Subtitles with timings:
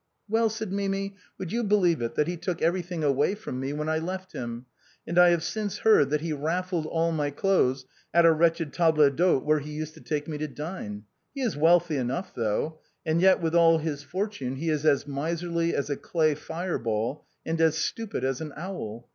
[0.27, 3.87] "Well," said Mimi," would you believe it, that he took everything away from me when
[3.87, 4.65] I left him,
[5.05, 9.07] and I have since heard that he raffled all my clothes at a wretched table
[9.11, 11.03] d'hôte where he used to take me to dine.
[11.35, 15.75] He is wealthy enough, though, and yet with all his fortune he is as miserly
[15.75, 19.07] as a clay fire ball and as stupid as an owl.